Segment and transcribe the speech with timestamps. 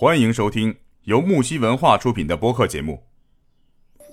[0.00, 3.02] 欢迎收听由木西文化出品的播客节目。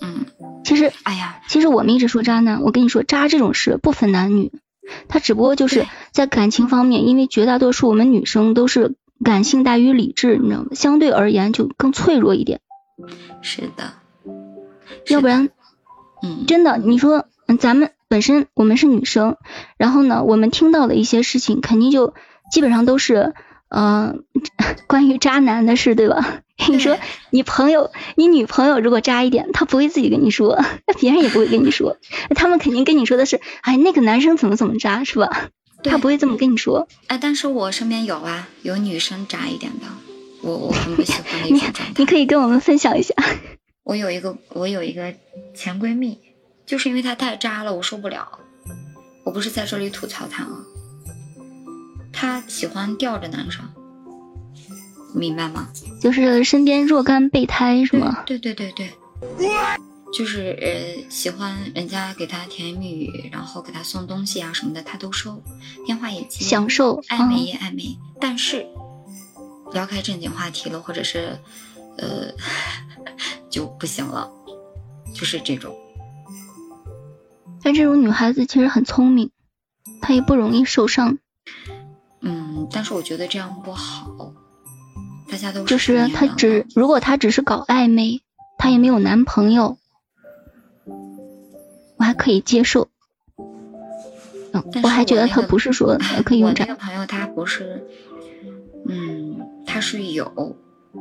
[0.02, 0.25] 嗯，
[0.66, 4.52] 其实，哎呀，其实我们一直说渣男，我跟你说，渣这种事不分男女，
[5.08, 10.68] 他只不过就是在感情方面，因为绝大多数我们女生都是感性大于理智，你知道吗？
[10.73, 12.59] 相对而言就更脆弱一点，
[13.41, 13.93] 是的，
[15.07, 15.47] 要不然
[16.21, 19.38] 嗯，真的，你说，嗯，咱们本身我们是女生，
[19.77, 22.13] 然后呢，我们听到的一些事情，肯定就
[22.51, 23.33] 基本上都是，
[23.70, 24.15] 呃，
[24.88, 26.41] 关于渣男的事，对吧？
[26.70, 26.97] 你说
[27.29, 31.97] 你朋友、你女朋友如果渣一点，她不会自己跟你说， 那别人也不会跟你说，
[32.36, 35.50] 他们肯定跟你说的是，哎，那个男生怎么怎么渣，是吧？
[35.83, 36.88] 对他不会这么跟你说。
[37.06, 39.86] 哎，但是我身边有啊，有女生渣一点的，
[40.42, 42.06] 我我很不喜欢那种状态你。
[42.06, 43.14] 可以跟我们分享一下。
[43.84, 45.14] 我有一个我有一个
[45.53, 46.17] 前闺蜜，
[46.66, 48.28] 就是因为她太渣了，我受不了。
[49.23, 50.58] 我不是在这里吐槽她啊，
[52.20, 53.64] 她喜欢吊着男生，
[55.14, 55.70] 明白吗？
[56.02, 58.23] 就是身边若干备胎是吗？
[58.26, 58.92] 对对对对
[59.38, 59.48] 对，
[60.12, 65.44] 就是呃喜欢人家给他甜言蜜语，然后给他送东西啊什么的，他都收，
[65.86, 68.66] 电话也接，享受暧昧嗯也暧昧，但是
[69.72, 71.38] 聊开正经话题了，或者是
[72.00, 72.31] 呃
[73.48, 74.28] 就不行了，
[75.14, 75.76] 就是这种。
[77.62, 79.30] 但这种女孩子其实很聪明，
[80.02, 81.20] 她也不容易受伤。
[82.68, 84.34] 嗯，但是我觉得这样不好，
[85.30, 88.22] 大家都就是成年人她只如果他只是搞暧昧，
[88.58, 89.78] 他也没有男朋友，
[91.98, 92.90] 我还可以接受。
[94.84, 97.86] 我还觉得她我那个不是说呃可以用这，我那个朋友他不是，
[98.88, 100.58] 嗯，他是有，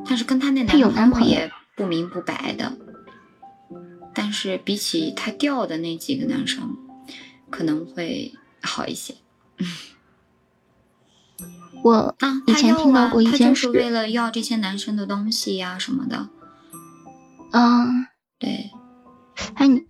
[0.06, 2.72] 但是跟他那男朋友也不明不白的。
[4.14, 6.76] 但是比起他掉的那几个男生，
[7.50, 9.14] 可能会好一些。
[11.86, 16.28] 我啊，以前听到过一件事就是为了要这些男生的东西呀、什么的。
[17.52, 18.06] 嗯，
[18.40, 18.70] 对，
[19.54, 19.84] 哎你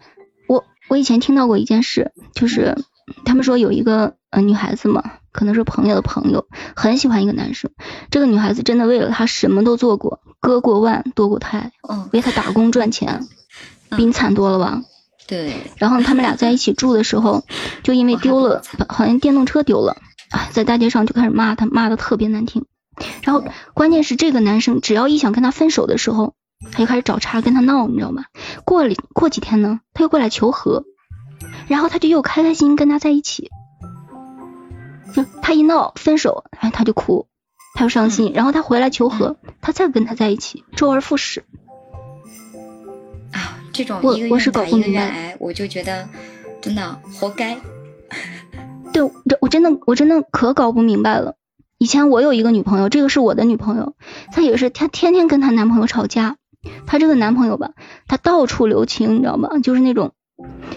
[0.46, 2.76] 我我以前听到过一件事，就是
[3.24, 5.02] 他们说有一个呃女孩子嘛，
[5.32, 6.46] 可能是朋友的朋友，
[6.76, 7.70] 很喜欢一个男生，
[8.10, 13.26] 这个女孩子真的为了他什么都做过，割过腕，堕过胎，嗯，为他打工赚钱，
[13.96, 14.82] 比你惨多了吧？
[15.26, 17.42] 对，然后他们俩在一起住的时候，
[17.82, 19.96] 就因为丢了好像电动车丢了，
[20.30, 22.64] 哎，在大街上就开始骂他，骂的特别难听。
[23.22, 23.44] 然后
[23.74, 26.34] 关键是这个男生只要一想跟他分手的时候，
[26.72, 28.24] 他就开始找茬跟他闹，你知道吗？
[28.64, 30.84] 过了过几天呢，他又过来求和，
[31.68, 33.50] 然后他就又开开心心跟他在一起。
[35.14, 37.26] 就他一闹分手，哎，他就哭，
[37.74, 41.44] 他就伤心，然后他回来求和，他再跟他在一起，周而复始。
[43.32, 46.08] 啊，这种我我是搞不明白我就觉得
[46.60, 47.58] 真的活该。
[48.92, 49.02] 对，
[49.40, 51.36] 我真的我真的可搞不明白了。
[51.78, 53.94] 以前我有一个女朋友，这个是我的女朋友，
[54.32, 56.36] 她也是，她天天跟她男朋友吵架。
[56.86, 57.72] 她这个男朋友吧，
[58.08, 59.60] 他到处留情，你知道吗？
[59.62, 60.14] 就是那种，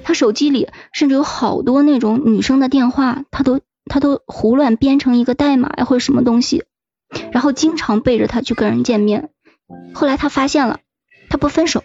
[0.03, 6.63] 他手机里甚至有好多那种女生的电话，他都他都胡乱编成一个代码呀或者什么东西，
[7.31, 9.31] 然后经常背着他去跟人见面。
[9.93, 10.79] 后来他发现了，
[11.29, 11.83] 他不分手，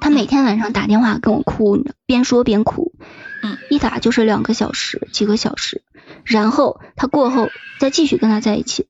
[0.00, 2.92] 他每天晚上打电话跟我哭，你知道，边说边哭，
[3.42, 5.82] 嗯，一打就是两个小时、几个小时，
[6.24, 7.48] 然后他过后
[7.80, 8.86] 再继续跟他在一起。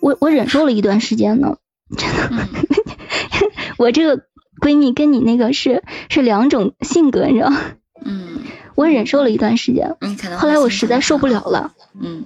[0.00, 1.56] 我我忍受了一段时间呢，
[1.96, 2.48] 真的，嗯，
[3.76, 4.24] 我这个
[4.60, 7.60] 闺蜜跟你那个是是两种性格，你知道吗？
[8.04, 8.38] 嗯，
[8.76, 9.96] 我忍受了一段时间，
[10.38, 12.24] 后来我实在受不了了，嗯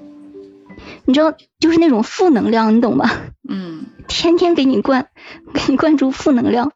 [1.11, 3.21] 你知道，就是那种负能量，你懂吧？
[3.49, 5.09] 嗯，天天给你灌，
[5.53, 6.71] 给你灌注负能量。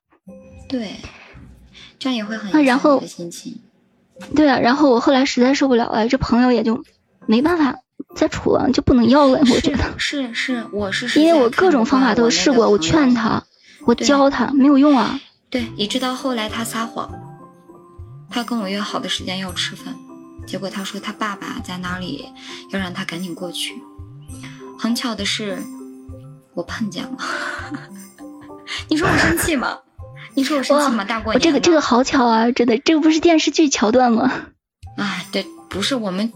[0.68, 0.96] 对，
[2.00, 3.60] 这样也会很影响啊然后心情。
[4.34, 6.82] 对啊，然后我后来实在受不了了，这朋友也就
[7.28, 7.78] 没办法
[8.16, 9.38] 再处了，就不能要了。
[9.38, 13.44] 我觉得，是是是，我是实因为我各种方法都试过，我劝他，
[13.86, 15.20] 我教他，没有用啊。
[15.48, 17.08] 对，一直到后来他撒谎，
[18.28, 19.94] 他跟我约好的时间要吃饭，
[20.44, 22.24] 结果他说他爸爸在哪里，
[22.70, 23.80] 要让他赶紧过去。
[24.84, 25.56] 很巧的是，
[26.52, 27.16] 我碰见了。
[28.90, 29.78] 你说我生气吗？
[30.34, 31.02] 你说我生气吗？
[31.02, 34.30] 大过年的这个这个好巧啊，真的，这个不是电视剧桥段吗？
[34.98, 36.30] 哎，对，不是我们，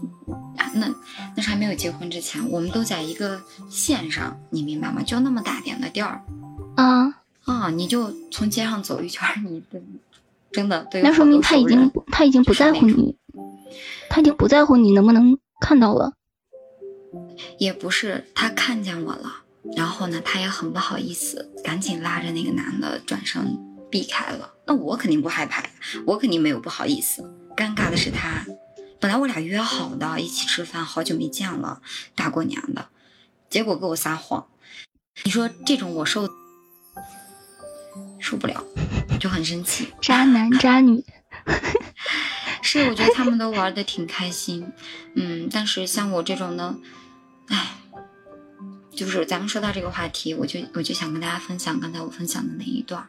[0.57, 0.87] 啊那
[1.35, 5.03] 那是还没有结婚之前，我们都在一个线上，你明白吗？
[5.03, 6.23] 就那么大点的地儿
[6.75, 7.13] 啊，
[7.45, 9.79] 啊，你就从街上走一圈儿，你的
[10.51, 13.15] 真的对，那说明他已经他已经不在乎你，
[14.09, 16.13] 他已经不在乎你能不能看到了。
[17.57, 19.43] 也不是他看见我了，
[19.75, 23.57] 然后呢，他也很不好意思，赶紧拉着那个男的转身
[23.89, 24.53] 避开了。
[24.65, 25.69] 那我肯定不害怕呀，
[26.05, 27.23] 我肯定没有不好意思。
[27.55, 28.45] 尴尬的是他，
[28.99, 31.81] 本来我俩约好的一起吃饭，好久没见了，
[32.15, 32.89] 大过年的，
[33.49, 34.47] 结果给我撒谎。
[35.23, 36.29] 你说这种我受
[38.19, 38.63] 受不了，
[39.19, 39.93] 就很生气。
[39.99, 41.03] 渣男渣女，
[42.71, 44.71] 是我觉得他们都玩的挺开心，
[45.15, 46.77] 嗯，但是像我这种呢，
[47.47, 47.77] 唉，
[48.91, 53.07] 就是咱们说到这个话题，我就我就想跟大家分享刚才我分享的那一段，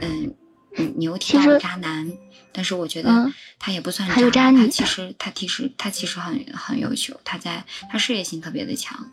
[0.00, 0.34] 嗯，
[0.74, 2.10] 你你又提到了渣男，
[2.52, 4.14] 但是我觉得他也不算渣
[4.50, 9.10] 他，其实他其实他其实很很优秀，他在他事业心特别的强。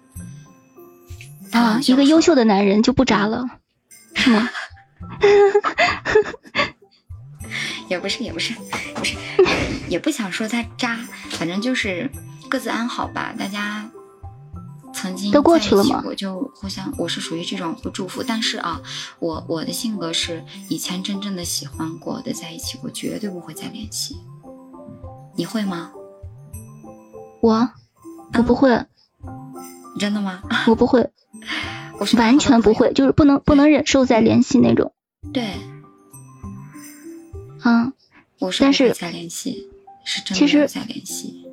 [1.51, 3.45] 啊，一个优秀的男人就不渣了，
[4.15, 4.49] 是吗？
[7.89, 8.53] 也不是，也不是，
[8.95, 9.15] 不是，
[9.89, 10.97] 也不想说他渣，
[11.31, 12.09] 反正就是
[12.49, 13.33] 各自安好吧。
[13.37, 13.89] 大家
[14.93, 16.03] 曾经都过去了吗？
[16.05, 18.81] 我就互相，我是属于这种会祝福，但是啊，
[19.19, 24.17] 我我的性格是以前真正的喜欢过的在一起，我绝对不会再联系。
[25.35, 25.91] 你会吗？
[27.41, 27.69] 我，
[28.33, 28.85] 我不会。
[29.99, 30.41] 真的吗？
[30.67, 31.09] 我不会。
[31.99, 34.93] 我是完全不会，就是不能不能忍受再联系那种。
[35.33, 35.53] 对，
[37.67, 37.91] 嗯，
[38.39, 39.67] 我是但是再联系
[40.05, 41.43] 是真的再联系。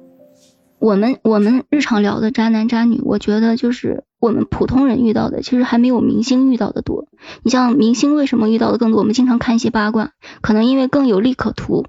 [0.79, 7.09] 我们我们日常聊的渣男渣女，我觉得就是我们普通人遇到的，其实还没有明星遇到的多。
[7.43, 9.01] 你像明星为什么遇到的更多？
[9.01, 11.85] 我们经常看一些八卦，可能因为更有利可图。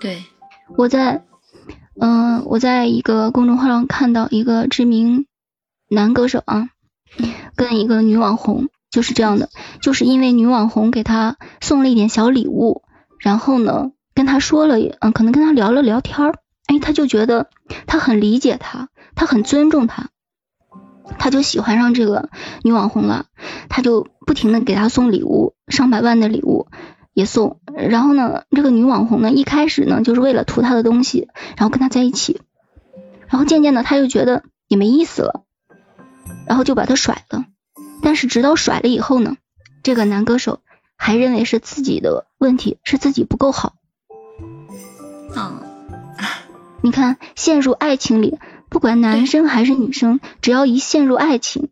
[0.00, 0.24] 对，
[0.76, 1.24] 我在
[2.00, 5.26] 嗯，我在一个公众号上看到一个知名。
[5.90, 6.68] 男歌手啊，
[7.56, 9.48] 跟一个女网红就是这样的，
[9.80, 12.82] 就是因为女网红给他送了一点小礼物，
[13.18, 16.34] 然后呢跟他说了，嗯，可能跟他聊了聊天儿，
[16.66, 17.48] 哎，他就觉得
[17.86, 20.08] 他很理解他，他很尊重他，
[21.18, 22.30] 他就喜欢上这个
[22.62, 23.26] 女网红了，
[23.68, 26.68] 他就不停的给他送礼物，上百万的礼物
[27.14, 32.40] 也送，然后呢，这个女网红呢一开始呢就是为了图他的东西，然后跟他在一起，
[33.28, 35.44] 然后渐渐的他就觉得也没意思了。
[36.46, 37.44] 然后就把他甩了，
[38.02, 39.36] 但是直到甩了以后呢，
[39.82, 40.60] 这个男歌手
[40.96, 43.74] 还认为是自己的问题，是自己不够好。
[45.36, 45.62] 嗯，
[46.82, 48.38] 你看陷入爱情里，
[48.68, 51.68] 不管男生还是女生，只要一陷入爱情，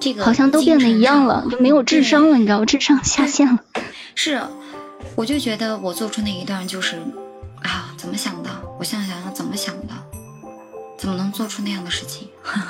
[0.00, 2.64] 这个好像都变得一样了，就没有智商了，你知道吗？
[2.66, 3.60] 智商下线了。
[4.14, 4.42] 是，
[5.16, 6.96] 我就觉得我做出那一段就是，
[7.62, 8.50] 啊，怎么想的？
[8.78, 9.94] 我现在想想怎么想的。
[10.98, 12.28] 怎么能做出那样的事情？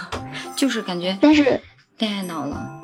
[0.56, 1.60] 就是感觉，但是
[1.98, 2.80] 恋爱脑了。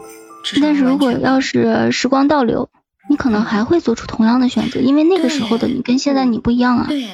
[0.60, 2.68] 但是如果要是时光倒流，
[3.10, 6.86] 你可能还会做出同样的选择，因为那个时候的你跟现在你不一样啊。
[6.88, 7.08] 对，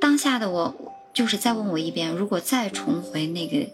[0.00, 0.74] 当下的我
[1.12, 3.66] 就是再问我一遍，如果再重回那个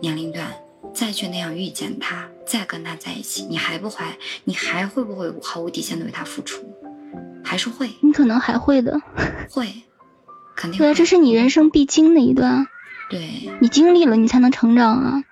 [0.00, 0.46] 年龄段，
[0.94, 6.64] 再去那样遇见他，再跟他在一起，你还不怀，你还会不会毫无底线的为他付出？
[7.42, 7.90] 还是会？
[8.00, 9.00] 你可能还会的。
[9.50, 9.66] 会，
[10.54, 10.78] 肯定。
[10.78, 12.66] 对啊，这是你人生必经的一段。
[13.08, 15.24] 对你经历了，你才能成长啊！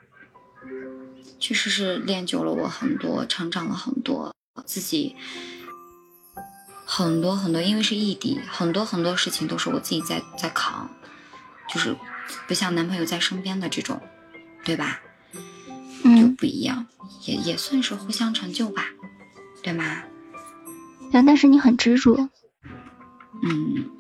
[1.39, 5.17] 确实是练就了我很多，成长了很多，自己
[6.85, 10.91] 很多很多，因为是异地，很多很多事情都是我自己在在扛，
[11.73, 11.97] 就是
[12.47, 14.01] 不像男朋友在身边的这种，
[14.65, 15.01] 对吧？
[16.05, 16.87] 嗯，就不一样，
[17.27, 18.85] 也也算是互相成就吧，
[19.63, 20.03] 对吗？
[21.13, 22.29] 但但是你很执着，
[23.43, 23.91] 嗯。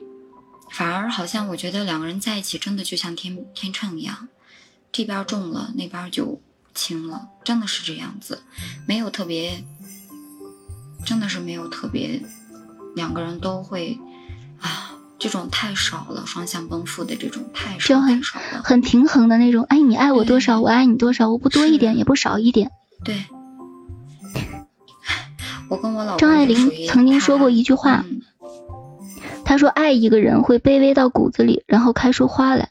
[0.71, 4.29] 反而好像我觉得两个人在一起真的就像天天秤一样，
[4.93, 6.43] 这边重了，那边就
[6.79, 8.45] 轻了，真的是这样子，
[8.87, 9.65] 没有特别，
[11.05, 12.23] 真的是没有特别，
[12.95, 13.99] 两个人都会
[14.61, 18.07] 啊，这种太少了，双向奔赴的这种太少了，
[18.63, 22.71] 很平衡的那种，哎，你爱我多少，我爱你多少，我不多一点也不少一点，
[23.05, 23.25] 对。
[25.69, 28.05] 我跟我老张爱玲曾经说过一句话。
[29.45, 32.69] 他说：“爱一个人会卑微到骨子里，然后开出花来。”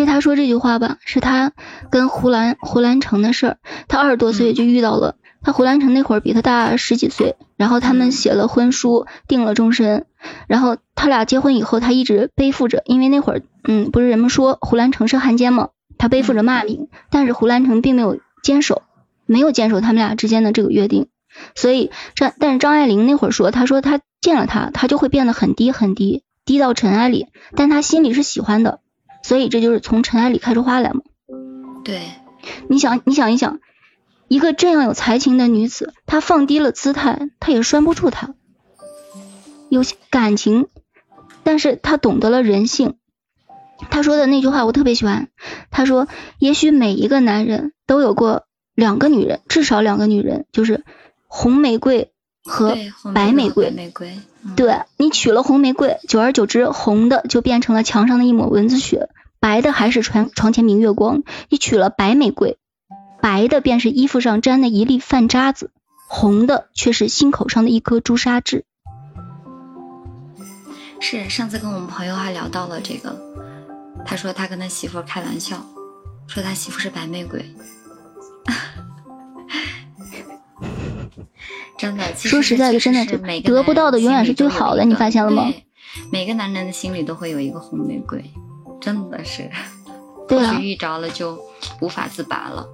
[0.00, 1.52] 实他说这句话吧，是他
[1.90, 3.56] 跟胡兰胡兰成的事儿。
[3.88, 10.06] 他二十多岁就遇到了他，胡兰成那会儿比他大十几岁，然后他们写了婚书，定了终身。
[10.48, 15.70] 然后他俩结婚以后，他一直背负着，因为那会儿，嗯，不是人们说胡兰成是汉奸吗？
[15.96, 18.82] 他背负着骂名，但是胡兰成并没有坚守，
[19.26, 21.08] 没有坚守他们俩之间的这个约定。
[21.54, 28.80] 所以张，但是张爱玲那会儿说，她说她见了他，他就会变得很低很低，低到尘埃里，但他心里是喜欢的，
[29.22, 31.00] 所以这就是从尘埃里开出花来嘛。
[31.84, 32.00] 对，
[32.68, 33.60] 你想，你想一想，
[34.28, 38.34] 一个这样有才情的女子，她放低了姿态，她也拴不住他。
[39.68, 40.68] 有些感情，
[41.42, 42.96] 但是她懂得了人性。
[43.90, 45.28] 她说的那句话我特别喜欢，
[45.70, 46.08] 她说，
[46.38, 50.84] 也许每一个男人都有过两个女人，至少两个女人，就是。
[51.32, 52.10] 红玫瑰
[52.44, 52.76] 和
[53.14, 53.70] 白玫瑰。
[53.70, 61.22] 玫瑰，嗯、对你娶了红玫瑰，久而久之，红的就变成了墙上的一抹蚊子血，白的还是床床前明月光。
[61.48, 62.58] 你娶了白玫瑰，
[63.20, 65.70] 白的便是衣服上沾的一粒饭渣子，
[66.08, 68.64] 红的却是心口上的一颗朱砂痣。
[71.00, 73.18] 是上次跟我们朋友还聊到了这个，
[74.04, 75.64] 他说他跟他媳妇开玩笑，
[76.26, 77.44] 说他媳妇是白玫瑰。
[81.80, 83.06] 真的，说实在的，真的
[83.40, 85.50] 得不到的永远是最好的，你发现了吗？
[86.12, 88.22] 每个男人的心里都会有一个红玫瑰，
[88.82, 89.50] 真的是，
[90.28, 91.42] 对啊，遇着了就
[91.80, 92.68] 无法自拔了。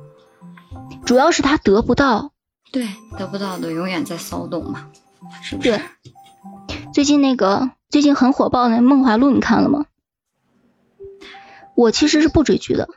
[1.05, 2.33] 主要是他得不到，
[2.73, 4.89] 对，得不到的永远在骚动嘛，
[5.41, 5.69] 是不是？
[5.71, 5.81] 对，
[6.93, 9.87] 最近那个最近很火爆的《梦华录》，你看了吗？
[11.77, 12.89] 我其实是不追剧的，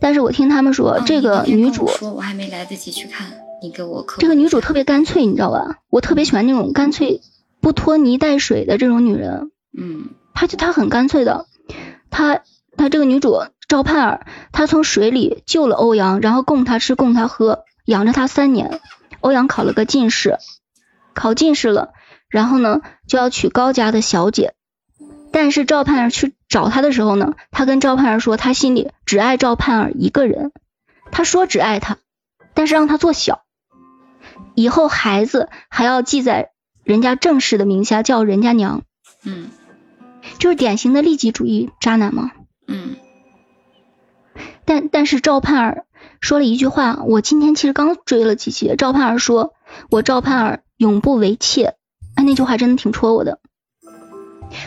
[0.00, 3.32] 但是我听他们说这个女主，我还没来得及去看。
[3.60, 5.78] 你给我这个女主特别干脆，你知道吧？
[5.90, 7.20] 我特别喜欢那种干脆
[7.60, 9.50] 不拖泥带水的这种女人。
[9.76, 11.46] 嗯，她就她很干脆的，
[12.10, 12.40] 她
[12.76, 13.38] 她这个女主
[13.68, 18.80] 赵盼儿，她从水里救了欧阳，然后供他吃供他喝，养着他三年。
[19.20, 20.38] 欧阳考了个进士，
[21.12, 21.90] 考进士了，
[22.28, 24.54] 然后呢就要娶高家的小姐。
[25.32, 30.52] 但是赵盼儿去找他的时候呢，他跟赵盼儿说，他心里只爱赵盼儿一个人。
[31.10, 31.98] 他说只爱她，
[32.54, 33.42] 但是让他做小。
[34.58, 36.50] 以后孩子还要记在
[36.82, 38.82] 人家正式的名下，叫人家娘，
[39.24, 39.50] 嗯，
[40.40, 42.32] 就是典型的利己主义渣男嘛，
[42.66, 42.96] 嗯。
[44.64, 45.84] 但但是赵盼儿
[46.20, 49.54] 说了一句话，我今天其实刚追了几集，赵盼儿说
[49.90, 51.76] ：“我赵盼儿永不为妾。”
[52.16, 53.38] 哎，那句话真的挺戳我的。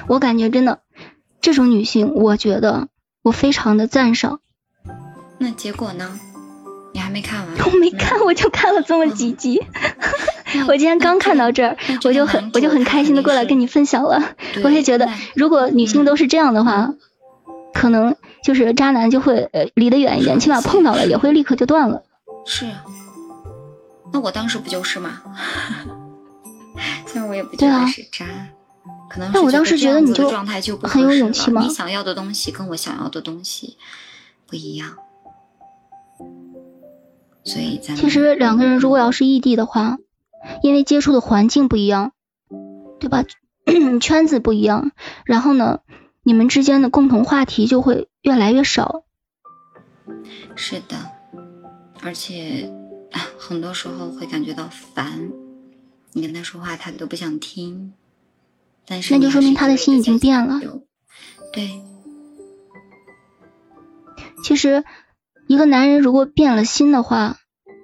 [0.07, 0.79] 我感觉真的
[1.41, 2.87] 这种女性，我觉得
[3.21, 4.39] 我非常的赞赏。
[5.37, 6.17] 那结果呢？
[6.93, 7.71] 你还没看完？
[7.71, 9.61] 我没看，我就看了这么几集。
[10.67, 14.35] 我今天刚看到这儿，我就很我就很开心的过来跟你分享了。
[14.63, 16.93] 我也觉得，如果女性都是这样的话，
[17.73, 22.03] 可能就是渣男就会呃离得远一点，起码碰到了也会立刻就断了。
[22.45, 22.65] 是。
[24.13, 25.21] 那我当时不就是吗？
[27.07, 28.25] 虽然我也不觉得是渣，
[29.09, 30.29] 可能但我当时觉得你就
[30.83, 31.61] 很有勇气吗？
[31.61, 33.77] 你想要的东西跟我想要的东西
[34.47, 34.97] 不一样。
[37.43, 39.97] 所以，其实两个人如果要是异地的话，
[40.61, 42.13] 因为接触的环境不一样，
[42.99, 43.23] 对吧？
[43.99, 44.91] 圈子不一样，
[45.25, 45.79] 然后呢，
[46.23, 49.03] 你们之间的共同话题就会越来越少。
[50.55, 50.97] 是的，
[52.03, 52.71] 而且
[53.37, 55.31] 很多时候会感觉到烦，
[56.13, 57.93] 你跟他说话他都不想听。
[58.85, 60.59] 但是那就说明他的心已经变了。
[61.51, 61.81] 对，
[64.43, 64.83] 其实。
[65.51, 67.35] 一个男人如果变了心的话，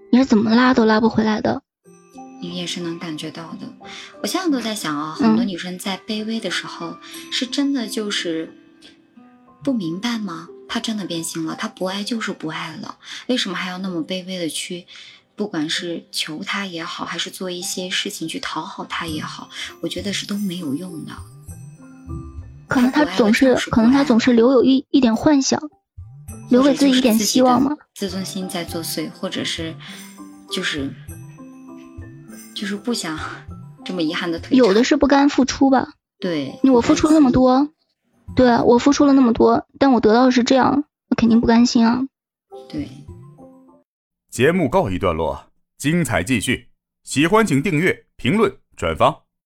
[0.10, 1.64] 你是怎么拉都拉不回来的。
[2.42, 3.68] 你也是能感觉到的。
[4.22, 6.96] 我现在都在想啊，很多女生在卑微的时候，
[7.30, 8.54] 是真的就是
[9.66, 10.48] 不明白吗？
[10.70, 14.86] 他真的变心了，他不爱就是不爱了，为什么还要那么卑微的去，
[15.36, 19.50] 不管是求他也好，还是做一些事情去讨好他也好，
[19.82, 21.12] 我觉得是都没有用的。
[22.70, 25.62] 可能他总是，可能他总是留有一一点幻想。
[26.50, 27.76] 留给自己一点希望吗？
[27.96, 29.76] 自尊心在作祟，或者是
[30.52, 30.94] 就是
[32.56, 33.20] 就是不想
[33.84, 35.90] 这么遗憾的退有的是不甘付出吧？
[36.20, 37.70] 对，我付出了那么多，
[38.36, 42.04] 对啊，我付出了那么多，但我得到的是这样，我肯定不甘心啊。
[42.70, 42.90] 对。
[44.30, 46.70] 节目告一段落，精彩继续，
[47.04, 49.27] 喜欢请订阅、评论、转发。